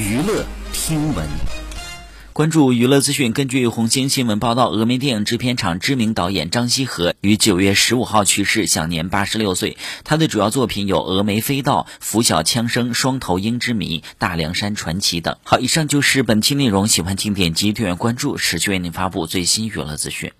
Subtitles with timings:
[0.00, 1.28] 娱乐听闻，
[2.32, 3.34] 关注娱乐资讯。
[3.34, 9.76] 根据红星新闻报道，峨眉电影制片厂知名导演张西和于九月十五号去世，享年八十六岁。
[10.02, 15.36] 他的主要作品有《峨眉飞盗》《拂晓枪声》《双头鹰之谜》《大凉山传奇》等。
[15.42, 16.88] 好，以上就是本期内容。
[16.88, 20.32] 喜欢请点击订阅关注，持续为您发布最新娱乐资讯。